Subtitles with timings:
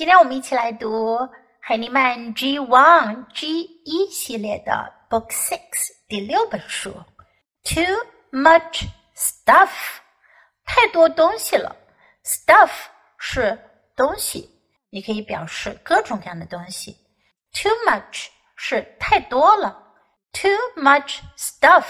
[0.00, 1.18] 今天我们一起来读
[1.60, 5.60] 海尼曼 G One G 一系列的 Book Six
[6.08, 6.90] 第六本书。
[7.64, 7.84] Too
[8.32, 9.68] much stuff，
[10.64, 11.76] 太多东西了。
[12.24, 12.70] Stuff
[13.18, 13.58] 是
[13.94, 14.50] 东西，
[14.88, 16.96] 你可以表示各种各样的东西。
[17.52, 19.92] Too much 是太多了。
[20.32, 21.84] Too much stuff.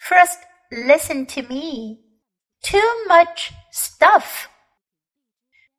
[0.00, 0.40] First,
[0.70, 2.00] listen to me.
[2.60, 4.48] Too much stuff.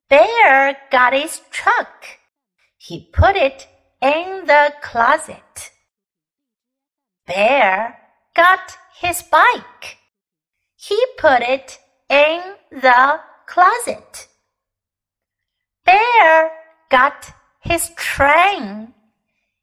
[0.09, 2.05] Bear got his truck.
[2.77, 3.67] He put it
[4.01, 5.71] in the closet.
[7.25, 7.99] Bear
[8.33, 9.97] got his bike.
[10.75, 11.79] He put it
[12.09, 14.27] in the closet.
[15.83, 16.51] Bear
[16.89, 18.93] got his train.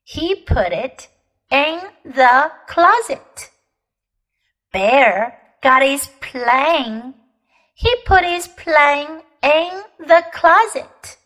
[0.03, 1.09] He put it
[1.51, 3.51] in the closet.
[4.73, 7.15] Bear got his plane.
[7.75, 11.19] He put his plane in the closet.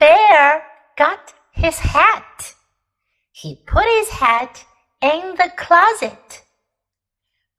[0.00, 0.64] Bear
[0.98, 2.54] got his hat.
[3.30, 4.64] He put his hat
[5.00, 6.42] in the closet.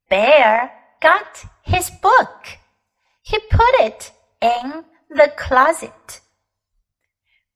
[0.09, 2.47] Bear got his book.
[3.21, 6.21] He put it in the closet.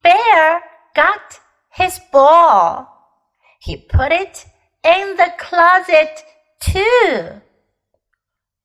[0.01, 0.61] Bear
[0.95, 1.39] got
[1.71, 2.87] his ball.
[3.59, 4.45] He put it
[4.83, 6.23] in the closet
[6.61, 7.41] too.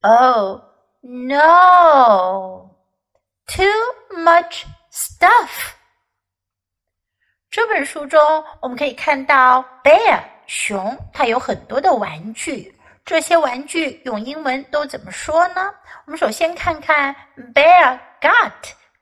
[0.05, 0.65] Oh
[1.03, 2.72] no!
[3.52, 5.74] Too much stuff.
[7.50, 8.20] 这本书中，
[8.62, 12.74] 我们可以看到 bear 熊，它有很多的玩具。
[13.06, 15.74] 这些玩具用英文都怎么说呢？
[16.06, 17.16] 我们首先看看
[17.54, 18.52] bear got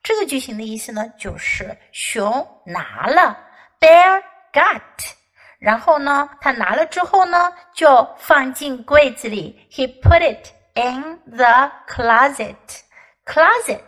[0.03, 3.35] 这个句型的意思呢，就是熊拿了
[3.79, 4.21] bear
[4.53, 4.81] got。
[5.57, 9.67] 然后呢，他拿了之后呢，就放进柜子里。
[9.71, 12.55] He put it in the closet.
[13.25, 13.79] Closet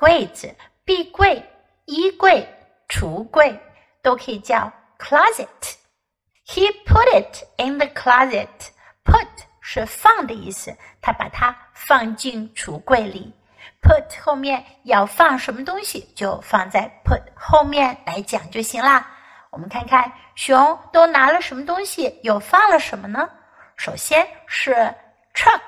[0.00, 1.46] 柜子、壁柜、
[1.84, 2.48] 衣柜、
[2.88, 3.60] 橱柜
[4.02, 5.74] 都可以叫 closet。
[6.46, 8.48] He put it in the closet.
[9.04, 9.28] Put
[9.60, 13.30] 是放的意思，他把它放进橱柜里。
[13.82, 19.06] Put 后面要放什么东西，就放在 put 后面来讲就行啦。
[19.50, 23.28] 我们看看熊都拿了什么东西，又放了什么呢？
[23.76, 24.72] 首先是
[25.34, 25.60] truck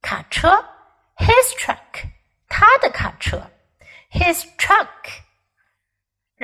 [0.00, 0.64] 卡车
[1.16, 2.06] ，his truck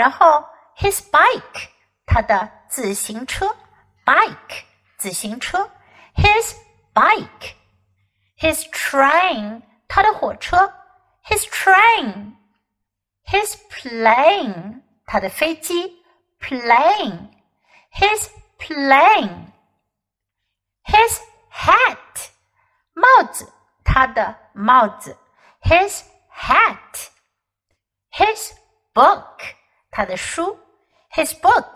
[0.01, 0.43] 然后
[0.77, 1.69] his bike
[2.05, 3.55] 他的自行车，
[4.05, 4.63] bike
[4.97, 5.69] 自行车，
[6.15, 6.55] his
[6.93, 10.71] bike，his train 他的火车，
[11.25, 15.97] his train，his plane 他的飞机。
[16.39, 17.31] plane,
[17.91, 18.29] his
[18.59, 19.47] plane,
[20.85, 21.19] his
[21.51, 22.29] hat,
[22.93, 23.51] 帽子，
[23.83, 25.17] 他的帽子，
[25.63, 27.09] his hat,
[28.11, 28.51] his
[28.93, 29.39] book,
[29.91, 30.57] 他的书，
[31.13, 31.75] his book,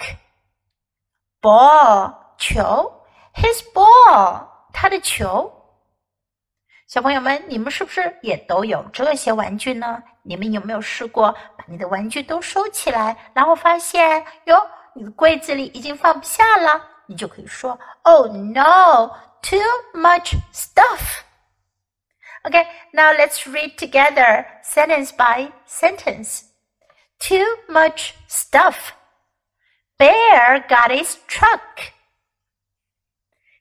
[1.42, 2.92] ball 球，
[3.34, 5.52] his ball 他的球。
[6.88, 10.04] 小朋友们，你们是不是也都有这些玩具呢？
[10.24, 14.62] 你们有没有试过把你的玩具都收起来，然后发现哟，
[14.94, 16.86] 你的柜子里已经放不下了？
[17.08, 19.10] 你就可以说：“Oh no,
[19.42, 19.60] too
[19.94, 21.22] much stuff.”
[22.44, 26.42] Okay, now let's read together sentence by sentence.
[27.19, 28.93] Too much stuff.
[29.99, 31.93] Bear got his truck.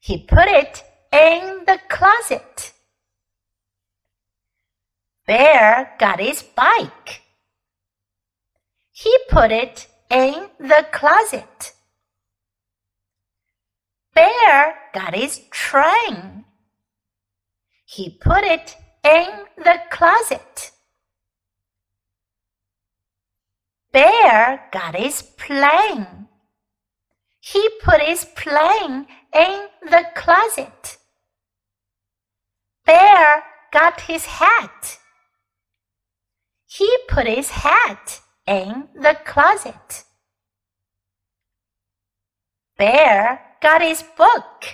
[0.02, 2.74] He put it in the closet.
[5.26, 7.22] Bear got his bike.
[8.92, 11.74] He put it in the closet.
[14.14, 16.46] Bear got his train.
[17.86, 19.28] He put it in
[19.58, 20.72] the closet.
[24.26, 26.28] Bear got his plane.
[27.40, 30.98] He put his plane in the closet.
[32.88, 34.98] Bear got his hat.
[36.66, 40.06] He put his hat in the closet.
[42.80, 44.66] Bear got his book.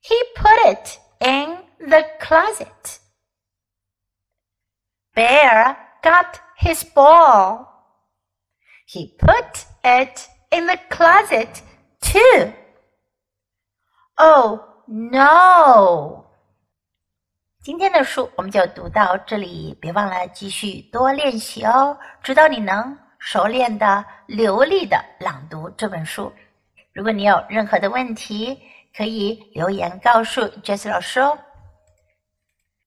[0.00, 3.00] He put it in the closet.
[5.16, 7.65] Bear got his ball.
[8.87, 11.61] He put it in the closet
[12.01, 12.51] too.
[14.15, 16.25] Oh no!
[17.61, 26.31] 今天的书我们就读到这里，别忘了继续多练习哦，直到你能熟练的、流利的朗读这本书。
[26.93, 28.59] 如果你有任何的问题，
[28.95, 31.37] 可以留言告诉 Jess 老师哦。